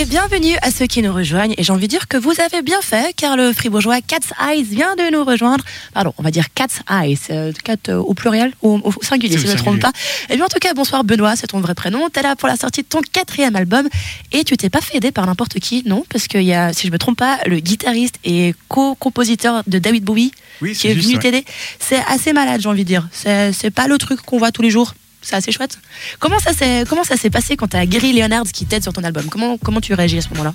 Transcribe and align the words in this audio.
Et 0.00 0.04
bienvenue 0.04 0.56
à 0.62 0.70
ceux 0.70 0.86
qui 0.86 1.02
nous 1.02 1.12
rejoignent. 1.12 1.56
Et 1.58 1.64
j'ai 1.64 1.72
envie 1.72 1.88
de 1.88 1.90
dire 1.90 2.06
que 2.06 2.16
vous 2.16 2.32
avez 2.40 2.62
bien 2.62 2.80
fait, 2.80 3.12
car 3.16 3.36
le 3.36 3.52
fribourgeois 3.52 4.00
Cat's 4.00 4.28
Eyes 4.40 4.62
vient 4.62 4.94
de 4.94 5.10
nous 5.10 5.24
rejoindre. 5.24 5.64
Pardon, 5.92 6.14
on 6.18 6.22
va 6.22 6.30
dire 6.30 6.54
Cat's 6.54 6.82
Eyes, 6.88 7.18
euh, 7.30 7.52
cat 7.64 7.74
euh, 7.88 7.96
au 7.96 8.14
pluriel 8.14 8.52
ou 8.62 8.80
au 8.84 8.92
singulier, 9.02 9.36
si 9.36 9.42
je 9.42 9.48
ne 9.48 9.54
me 9.54 9.58
trompe 9.58 9.80
pas. 9.80 9.90
Et 10.30 10.36
bien 10.36 10.44
en 10.44 10.48
tout 10.48 10.60
cas, 10.60 10.72
bonsoir 10.72 11.02
Benoît, 11.02 11.34
c'est 11.34 11.48
ton 11.48 11.58
vrai 11.58 11.74
prénom. 11.74 12.08
T'es 12.10 12.22
là 12.22 12.36
pour 12.36 12.46
la 12.46 12.54
sortie 12.54 12.82
de 12.82 12.86
ton 12.86 13.00
quatrième 13.12 13.56
album. 13.56 13.88
Et 14.30 14.44
tu 14.44 14.56
t'es 14.56 14.70
pas 14.70 14.80
fait 14.80 14.98
aider 14.98 15.10
par 15.10 15.26
n'importe 15.26 15.58
qui, 15.58 15.82
non? 15.84 16.04
Parce 16.10 16.28
qu'il 16.28 16.42
y 16.42 16.54
a, 16.54 16.72
si 16.72 16.86
je 16.86 16.92
me 16.92 16.98
trompe 16.98 17.18
pas, 17.18 17.40
le 17.46 17.58
guitariste 17.58 18.20
et 18.22 18.54
co-compositeur 18.68 19.64
de 19.66 19.80
David 19.80 20.04
Bowie 20.04 20.30
Oui, 20.62 20.74
qui 20.74 20.86
est 20.86 20.94
juste. 20.94 21.06
venu 21.06 21.16
ouais. 21.16 21.22
t'aider. 21.22 21.44
C'est 21.80 22.04
assez 22.06 22.32
malade, 22.32 22.60
j'ai 22.60 22.68
envie 22.68 22.84
de 22.84 22.88
dire. 22.88 23.08
C'est 23.12 23.74
pas 23.74 23.88
le 23.88 23.98
truc 23.98 24.20
qu'on 24.22 24.38
voit 24.38 24.52
tous 24.52 24.62
les 24.62 24.70
jours. 24.70 24.94
C'est 25.22 25.36
assez 25.36 25.52
chouette. 25.52 25.78
Comment 26.18 26.38
ça 26.38 26.52
s'est 26.52 26.84
comment 26.88 27.04
ça 27.04 27.16
s'est 27.16 27.30
passé 27.30 27.56
quand 27.56 27.68
t'as 27.68 27.84
Gary 27.86 28.12
Leonard 28.12 28.44
qui 28.52 28.64
t'aide 28.66 28.82
sur 28.82 28.92
ton 28.92 29.02
album? 29.04 29.24
Comment 29.30 29.58
comment 29.58 29.80
tu 29.80 29.92
réagis 29.94 30.18
à 30.18 30.22
ce 30.22 30.28
moment-là? 30.30 30.54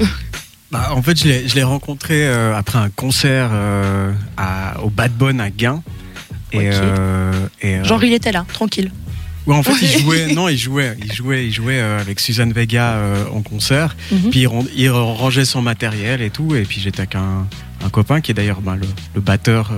Bah, 0.72 0.90
en 0.94 1.02
fait, 1.02 1.18
je 1.18 1.24
l'ai 1.26 1.48
je 1.48 1.56
l'ai 1.56 1.64
rencontré 1.64 2.28
euh, 2.28 2.56
après 2.56 2.78
un 2.78 2.90
concert 2.90 3.48
euh, 3.52 4.12
à- 4.36 4.80
au 4.84 4.88
Bad 4.88 5.10
Bone 5.12 5.40
à 5.40 5.50
Gain. 5.50 5.82
Et, 6.52 6.70
euh, 6.72 7.32
et, 7.60 7.82
Genre 7.82 8.02
il 8.04 8.12
était 8.12 8.30
là, 8.30 8.46
tranquille. 8.52 8.92
ouais, 9.48 9.56
en 9.56 9.64
fait, 9.64 9.72
il 9.82 9.98
jouait, 10.00 10.26
non, 10.34 10.48
il 10.48 10.56
jouait, 10.56 10.96
il 11.04 11.12
jouait, 11.12 11.46
il 11.46 11.52
jouait 11.52 11.80
avec 11.80 12.20
Suzanne 12.20 12.52
Vega 12.52 13.00
en 13.34 13.42
concert. 13.42 13.96
Mhm. 14.12 14.30
Puis 14.30 14.40
il, 14.42 14.46
ran- 14.46 14.64
il 14.76 14.90
rangeait 14.90 15.44
son 15.44 15.60
matériel 15.60 16.22
et 16.22 16.30
tout. 16.30 16.54
Et 16.54 16.62
puis 16.62 16.80
j'étais 16.80 17.00
avec 17.00 17.16
un, 17.16 17.48
un 17.84 17.90
copain 17.90 18.20
qui 18.20 18.30
est 18.30 18.34
d'ailleurs 18.34 18.60
ben, 18.60 18.76
le, 18.76 18.86
le 19.16 19.20
batteur 19.20 19.72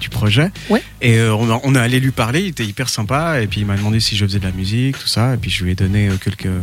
du 0.00 0.08
projet. 0.08 0.50
Ouais. 0.70 0.82
Et 1.00 1.18
euh, 1.18 1.34
on, 1.34 1.50
a, 1.50 1.60
on 1.64 1.74
a 1.74 1.80
allé 1.82 2.00
lui 2.00 2.10
parler. 2.12 2.40
Il 2.40 2.48
était 2.48 2.64
hyper 2.64 2.88
sympa. 2.88 3.40
Et 3.42 3.46
puis 3.46 3.60
il 3.60 3.66
m'a 3.66 3.76
demandé 3.76 4.00
si 4.00 4.16
je 4.16 4.24
faisais 4.26 4.38
de 4.38 4.44
la 4.44 4.52
musique, 4.52 4.98
tout 4.98 5.08
ça. 5.08 5.34
Et 5.34 5.36
puis 5.36 5.50
je 5.50 5.64
lui 5.64 5.72
ai 5.72 5.74
donné 5.74 6.08
euh, 6.08 6.16
quelques. 6.22 6.46
euh, 6.46 6.60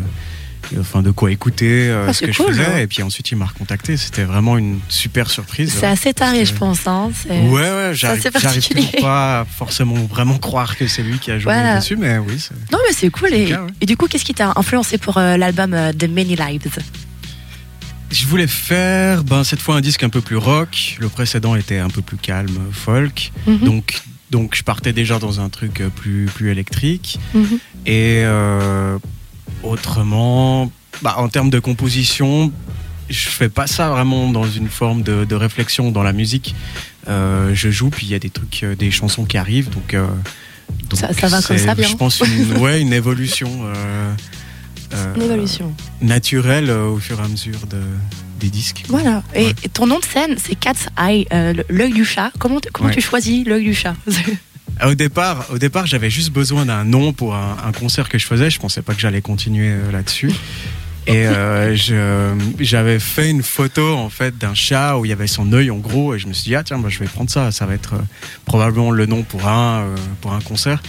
Enfin, 0.80 1.02
de 1.02 1.12
quoi 1.12 1.30
écouter, 1.30 1.90
euh, 1.90 2.06
Ah, 2.08 2.14
ce 2.14 2.22
que 2.26 2.32
cool, 2.32 2.48
je 2.48 2.52
faisais. 2.54 2.66
hein. 2.66 2.78
Et 2.78 2.88
puis 2.88 3.04
ensuite, 3.04 3.30
il 3.32 3.36
m'a 3.36 3.46
recontacté. 3.46 3.98
C'était 3.98 4.24
vraiment 4.24 4.58
une 4.58 4.80
super 4.88 5.30
surprise. 5.30 5.76
C'est 5.78 5.86
assez 5.86 6.14
taré, 6.14 6.46
je 6.46 6.54
pense. 6.54 6.88
Hein. 6.88 7.12
c'est- 7.14 7.30
Ouais, 7.42 7.62
ouais, 7.62 7.92
j'arrive 7.94 8.24
pas 9.02 9.46
forcément 9.58 9.96
vraiment 10.06 10.38
croire 10.38 10.78
que 10.78 10.88
c'est 10.88 11.04
lui 11.04 11.20
qui 11.20 11.32
a 11.32 11.36
joué 11.38 11.52
Voilà. 11.52 11.80
dessus, 11.80 11.98
mais 11.98 12.18
oui. 12.18 12.38
Non 12.72 12.80
mais 12.88 12.94
c'est 12.96 13.10
cool. 13.10 13.34
Et, 13.34 13.46
cas, 13.50 13.62
ouais. 13.64 13.72
et 13.82 13.86
du 13.86 13.98
coup, 13.98 14.08
qu'est-ce 14.08 14.24
qui 14.26 14.34
t'a 14.34 14.54
influencé 14.56 14.98
pour 14.98 15.20
l'album 15.20 15.76
The 16.00 16.08
Many 16.10 16.38
Lives? 16.38 16.78
Je 18.14 18.28
voulais 18.28 18.46
faire 18.48 19.24
ben, 19.24 19.44
cette 19.44 19.60
fois 19.60 19.76
un 19.76 19.82
disque 19.82 20.04
un 20.04 20.10
peu 20.10 20.22
plus 20.22 20.38
rock. 20.38 20.98
Le 21.00 21.10
précédent 21.10 21.56
était 21.56 21.80
un 21.80 21.90
peu 21.90 22.02
plus 22.04 22.18
calme, 22.18 22.60
folk. 22.72 23.32
Mhm. 23.48 23.58
Donc, 23.60 24.02
donc 24.30 24.56
je 24.56 24.62
partais 24.64 24.94
déjà 24.94 25.18
dans 25.18 25.40
un 25.40 25.50
truc 25.50 25.82
euh, 25.82 25.90
plus, 25.90 26.28
plus 26.28 26.52
électrique. 26.52 27.20
Mhm. 27.34 27.60
Et 27.88 28.22
euh, 28.24 28.98
autrement, 29.64 30.72
bah, 31.02 31.16
en 31.18 31.28
termes 31.28 31.50
de 31.50 31.58
composition, 31.60 32.52
je 33.10 33.30
fais 33.30 33.50
pas 33.50 33.66
ça 33.66 33.90
vraiment 33.90 34.32
dans 34.32 34.48
une 34.50 34.70
forme 34.70 35.02
de, 35.02 35.26
de 35.26 35.36
réflexion 35.36 35.90
dans 35.92 36.04
la 36.04 36.14
musique. 36.14 36.54
Euh, 37.08 37.52
je 37.56 37.70
joue, 37.72 37.90
puis 37.90 38.06
il 38.06 38.12
y 38.12 38.16
a 38.16 38.20
des 38.20 38.30
trucs, 38.30 38.64
des 38.78 38.92
chansons 38.92 39.26
qui 39.26 39.38
arrivent. 39.38 39.72
Donc, 39.72 39.96
euh, 39.96 40.06
donc 40.90 41.00
Ça- 41.00 41.12
ça 41.14 41.28
va 41.30 41.42
comme 41.42 41.58
ça, 41.58 41.74
bien. 41.74 41.88
Je 41.88 41.96
pense 41.96 42.20
une, 42.22 42.58
ouais, 42.62 42.80
une 42.80 42.94
évolution. 42.94 43.50
Euh, 44.94 44.98
euh, 45.08 45.16
Une 45.16 45.22
évolution. 45.24 45.74
naturelle 46.02 46.70
euh, 46.70 46.88
au 46.88 46.98
fur 46.98 47.20
et 47.20 47.24
à 47.24 47.28
mesure 47.28 47.66
de, 47.70 47.82
des 48.40 48.50
disques. 48.50 48.84
Voilà. 48.90 49.24
Et, 49.36 49.46
Ouais. 49.48 49.54
ton 49.74 49.88
nom 49.88 50.00
de 50.00 50.06
scène, 50.06 50.36
c'est 50.38 50.56
Cat's 50.56 50.88
Eye, 50.98 51.26
euh, 51.34 51.54
l'œil 51.70 51.94
du 51.94 52.06
chat. 52.06 52.32
Comment, 52.40 52.60
comment 52.72 52.90
Ouais. 52.90 52.96
tu 52.96 53.02
choisis 53.02 53.46
l'œil 53.46 53.64
du 53.64 53.74
chat 53.74 53.96
Ah, 54.80 54.90
Au 54.90 54.96
départ, 54.96 55.46
au 55.54 55.58
départ, 55.60 55.86
j'avais 55.86 56.10
juste 56.10 56.32
besoin 56.32 56.66
d'un 56.66 56.84
nom 56.84 57.14
pour 57.14 57.36
un, 57.36 57.58
un 57.64 57.72
concert 57.72 58.10
que 58.10 58.18
je 58.18 58.26
faisais. 58.26 58.50
Je 58.50 58.60
pensais 58.60 58.82
pas 58.82 58.94
que 58.96 59.02
j'allais 59.02 59.22
continuer 59.22 59.72
là-dessus. 59.92 60.32
Et 61.06 61.28
euh, 61.28 61.76
j'avais 62.62 62.98
fait 62.98 63.30
une 63.30 63.44
photo 63.44 63.94
en 63.98 64.10
fait 64.10 64.38
d'un 64.38 64.54
chat 64.54 64.98
où 64.98 65.04
il 65.04 65.10
y 65.10 65.12
avait 65.12 65.28
son 65.28 65.52
œil 65.52 65.70
en 65.70 65.76
gros 65.76 66.16
et 66.16 66.20
je 66.20 66.28
me 66.28 66.34
suis 66.34 66.46
dit 66.46 66.56
ah 66.56 66.64
tiens 66.64 66.78
bah, 66.80 66.88
je 66.88 66.98
vais 67.00 67.08
prendre 67.08 67.30
ça 67.30 67.52
ça 67.52 67.66
va 67.66 67.74
être 67.74 67.96
euh, 67.96 68.02
probablement 68.46 68.90
le 68.90 69.06
nom 69.06 69.24
pour 69.24 69.46
un 69.46 69.82
euh, 69.82 69.96
pour 70.22 70.32
un 70.32 70.40
concert 70.40 70.82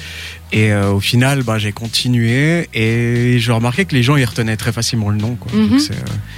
et 0.55 0.73
euh, 0.73 0.93
au 0.93 1.01
final 1.01 1.43
bah, 1.43 1.59
j'ai 1.59 1.73
continué 1.73 2.69
et 2.73 3.39
j'ai 3.41 3.53
remarqué 3.53 3.85
que 3.87 3.95
les 3.95 4.03
gens 4.05 4.15
ils 4.17 4.25
retenaient 4.25 4.57
très 4.57 4.73
facilement 4.73 5.11
le 5.11 5.17
nom 5.17 5.35
quoi. 5.35 5.51
Mhm. 5.53 5.69
Donc, 5.69 5.81
euh, 5.91 5.95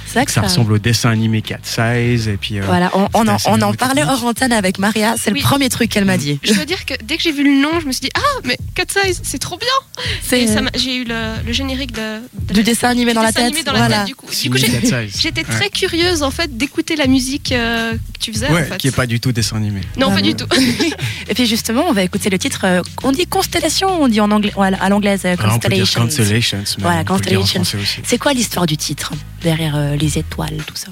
C'est 0.07 0.13
vrai 0.15 0.25
que 0.25 0.31
ça 0.31 0.41
ressemble 0.41 0.73
au 0.73 0.77
dessin 0.79 1.11
animé 1.11 1.41
Cat 1.43 1.59
Size 1.63 2.27
et 2.27 2.37
puis 2.37 2.57
euh, 2.59 2.63
Voilà, 2.65 2.89
on, 2.95 3.07
on 3.13 3.27
en, 3.27 3.37
on 3.45 3.61
en 3.61 3.73
parlait 3.73 4.03
hors 4.03 4.25
antenne 4.25 4.51
avec 4.53 4.79
Maria. 4.79 5.15
C'est 5.21 5.31
Oui. 5.31 5.39
le 5.41 5.45
premier 5.45 5.69
truc 5.69 5.89
qu'elle 5.91 6.05
m'a 6.05 6.17
dit. 6.17 6.39
Je 6.43 6.53
dois 6.53 6.65
dire 6.65 6.83
que 6.85 6.95
dès 7.03 7.17
que 7.17 7.23
j'ai 7.23 7.31
vu 7.31 7.43
le 7.43 7.61
nom, 7.61 7.79
je 7.79 7.85
me 7.85 7.91
suis 7.91 8.01
dit 8.01 8.09
Ah, 8.15 8.21
mais 8.43 8.57
Cat 8.75 8.85
Size, 8.89 9.21
c'est 9.23 9.37
trop 9.39 9.57
bien 9.57 9.67
j'ai 10.75 10.95
eu 10.97 11.03
le, 11.03 11.45
le 11.45 11.53
générique 11.53 11.91
de, 11.91 12.19
de 12.47 12.53
du 12.53 12.59
la- 12.59 12.63
dessin 12.63 12.89
animé 12.89 13.11
du 13.11 13.15
dans 13.15 13.21
la 13.21 13.31
tête. 13.31 13.45
animé 13.45 13.63
dans 13.63 13.71
la 13.73 13.79
voilà. 13.79 13.97
tête, 13.99 14.07
du 14.07 14.15
coup. 14.15 14.27
J'étais 14.31 15.41
Ouais. 15.41 15.43
très 15.43 15.69
curieuse 15.69 16.23
en 16.23 16.31
fait 16.31 16.57
d'écouter 16.57 16.95
la 16.95 17.07
musique 17.07 17.51
euh, 17.51 17.93
que 18.17 18.23
tu 18.23 18.33
faisais. 18.33 18.49
Ouais, 18.51 18.61
en 18.61 18.65
fait. 18.65 18.77
qui 18.77 18.87
est 18.87 18.95
pas 18.95 19.05
du 19.07 19.19
tout 19.19 19.31
dessin 19.31 19.57
animé. 19.57 19.81
Non, 19.97 20.07
pas 20.07 20.13
Vraiment. 20.13 20.27
du 20.27 20.35
tout. 20.35 20.47
Et 21.29 21.33
puis 21.33 21.45
justement, 21.45 21.83
on 21.87 21.93
va 21.93 22.03
écouter 22.03 22.29
le 22.29 22.37
titre. 22.37 22.61
euh, 22.65 22.81
on 23.03 23.11
dit 23.11 23.25
constellation, 23.27 23.89
on 24.01 24.07
dit 24.07 24.19
en 24.21 24.31
anglais, 24.31 24.51
à 24.57 24.89
l'anglaise 24.89 25.21
euh, 25.25 25.35
Ah, 25.39 25.53
on 25.53 25.59
peut 25.59 25.69
dire 25.69 25.79
constellation. 25.85 26.01
Constellations, 26.01 26.57
mais 26.77 26.83
Voilà, 26.83 27.01
on 27.01 27.03
peut 27.05 27.13
le 27.15 27.19
dire 27.29 27.37
en 27.39 27.41
Constellations. 27.41 27.63
français 27.63 27.77
aussi. 27.77 28.01
C'est 28.03 28.17
quoi 28.17 28.33
l'histoire 28.33 28.65
du 28.65 28.77
titre 28.77 29.13
derrière 29.43 29.75
euh, 29.75 29.95
les 29.95 30.17
étoiles, 30.17 30.57
tout 30.65 30.75
ça? 30.75 30.87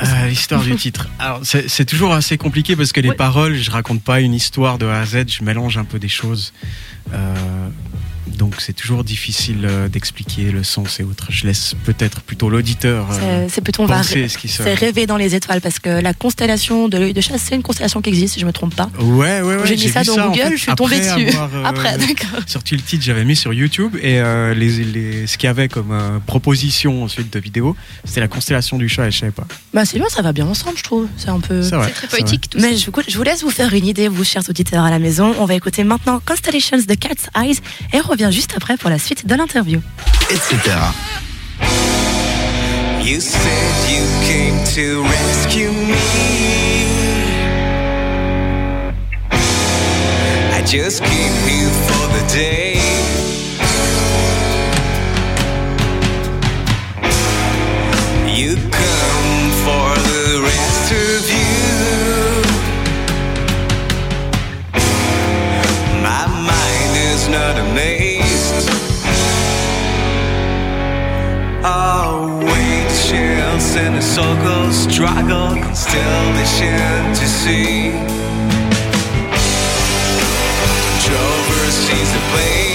Euh, 0.00 0.28
L'histoire 0.28 0.62
du 0.62 0.76
titre. 0.76 1.08
Alors, 1.18 1.40
c'est 1.42 1.68
c'est 1.68 1.84
toujours 1.84 2.12
assez 2.12 2.38
compliqué 2.38 2.76
parce 2.76 2.92
que 2.92 3.00
les 3.00 3.08
Ouais. 3.08 3.16
paroles, 3.16 3.56
je 3.56 3.68
raconte 3.70 4.00
pas 4.00 4.20
une 4.20 4.32
histoire 4.32 4.78
de 4.78 4.86
A 4.86 5.00
à 5.00 5.04
Z, 5.06 5.24
je 5.26 5.42
mélange 5.42 5.76
un 5.76 5.84
peu 5.84 5.98
des 5.98 6.08
choses. 6.08 6.52
Euh, 7.12 7.34
donc, 8.36 8.54
c'est 8.60 8.72
toujours 8.72 9.04
difficile 9.04 9.64
euh, 9.64 9.88
d'expliquer 9.88 10.50
le 10.50 10.62
sens 10.64 11.00
et 11.00 11.02
autres. 11.04 11.26
Je 11.30 11.46
laisse 11.46 11.74
peut-être 11.84 12.20
plutôt 12.22 12.48
l'auditeur 12.50 13.08
euh, 13.12 13.46
C'est- 13.48 13.60
plutôt 13.60 13.82
on 13.82 13.86
va 13.86 13.96
penser 13.98 14.22
ré- 14.22 14.28
ce 14.28 14.38
qui 14.38 14.48
se. 14.48 14.62
c'est 14.62 14.74
rêver 14.74 15.06
dans 15.06 15.16
les 15.16 15.34
étoiles 15.34 15.60
parce 15.60 15.78
que 15.78 15.88
la 15.88 16.14
constellation 16.14 16.88
de 16.88 16.98
l'œil 16.98 17.12
de 17.14 17.20
chasse, 17.20 17.42
c'est 17.48 17.54
une 17.54 17.62
constellation 17.62 18.00
qui 18.02 18.10
existe, 18.10 18.34
si 18.34 18.40
je 18.40 18.46
me 18.46 18.52
trompe 18.52 18.74
pas. 18.74 18.90
Ouais, 19.00 19.40
ouais, 19.40 19.56
ouais. 19.56 19.60
J'ai 19.66 19.76
mis 19.76 19.88
ça 19.88 20.04
dans 20.04 20.18
en 20.18 20.28
Google, 20.30 20.42
fait, 20.42 20.56
je 20.56 20.62
suis 20.62 20.70
après 20.70 20.98
dessus. 21.00 21.28
avoir, 21.36 21.50
euh, 21.54 21.64
Après, 21.64 21.98
d'accord. 21.98 22.40
sorti 22.46 22.74
le 22.76 22.82
titre, 22.82 23.04
j'avais 23.04 23.24
mis 23.24 23.36
sur 23.36 23.52
YouTube 23.52 23.96
et 24.00 24.18
euh, 24.20 24.54
les, 24.54 24.68
les- 24.84 25.26
ce 25.26 25.36
qu'il 25.38 25.46
y 25.46 25.50
avait 25.50 25.68
comme 25.68 25.92
euh, 25.92 26.18
proposition 26.26 27.04
ensuite 27.04 27.32
de 27.32 27.38
vidéo, 27.38 27.76
c'était 28.04 28.20
la 28.20 28.28
constellation 28.28 28.78
du 28.78 28.88
chat 28.88 29.06
et 29.08 29.10
je 29.10 29.18
savais 29.18 29.32
pas. 29.32 29.46
Bah 29.74 29.84
c'est 29.84 29.98
bien, 29.98 30.08
ça 30.08 30.22
va 30.22 30.32
bien 30.32 30.46
ensemble, 30.46 30.76
je 30.78 30.82
trouve. 30.82 31.06
C'est 31.16 31.28
un 31.28 31.40
peu. 31.40 31.62
C'est 31.62 31.70
très 31.92 32.06
poétique 32.08 32.50
tout 32.50 32.58
Mais 32.60 32.72
ça. 32.76 32.84
je 32.84 32.90
vous, 32.90 33.02
je 33.08 33.16
vous 33.16 33.22
laisse 33.22 33.42
vous 33.42 33.50
faire 33.50 33.72
une 33.74 33.86
idée, 33.86 34.08
vous 34.08 34.24
chers 34.24 34.48
auditeurs 34.48 34.84
à 34.84 34.90
la 34.90 34.98
maison. 34.98 35.34
On 35.38 35.44
va 35.44 35.54
écouter 35.54 35.84
maintenant 35.84 36.20
Constellations 36.24 36.78
de 36.78 36.94
Cat's 36.94 37.28
Eyes 37.36 37.58
et 37.92 37.98
on 37.98 38.02
revient 38.18 38.34
juste 38.34 38.54
après 38.56 38.76
pour 38.76 38.90
la 38.90 38.98
suite 38.98 39.26
de 39.26 39.34
l'interview. 39.34 39.80
etc. 40.30 40.56
You 43.00 43.20
said 43.20 43.74
you 43.88 44.04
came 44.26 44.58
to 44.74 45.02
rescue 45.04 45.70
me. 45.70 45.94
I 50.52 50.62
just 50.66 51.02
came 51.02 51.34
here 51.46 51.70
for 51.86 52.08
the 52.12 52.34
day. 52.34 52.74
struggle, 74.18 74.72
struggle, 74.72 75.74
still 75.76 76.32
be 76.32 76.44
seen 76.44 77.14
to 77.14 77.26
see. 77.26 77.90
Trover 81.04 81.70
sees 81.70 82.12
the 82.12 82.20
play. 82.32 82.67